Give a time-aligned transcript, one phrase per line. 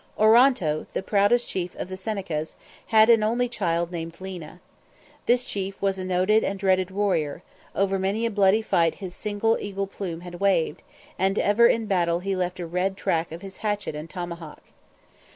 [0.17, 2.55] Oronto, the proudest chief of the Senecas,
[2.87, 4.59] had an only child named Lena.
[5.27, 7.43] This chief was a noted and dreaded warrior;
[7.75, 10.81] over many a bloody fight his single eagle plume had waved,
[11.19, 14.63] and ever in battle he left the red track of his hatchet and tomahawk.